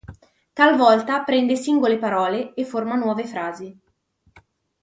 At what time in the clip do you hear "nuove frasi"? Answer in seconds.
2.95-3.79